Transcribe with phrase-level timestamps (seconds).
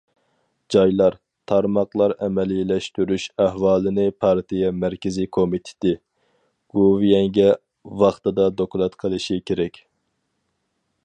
[0.75, 1.17] جايلار،
[1.51, 5.93] تارماقلار ئەمەلىيلەشتۈرۈش ئەھۋالىنى پارتىيە مەركىزىي كومىتېتى،
[6.79, 7.47] گوۋۇيۈەنگە
[8.05, 9.79] ۋاقتىدا دوكلات قىلىشى كېرەك.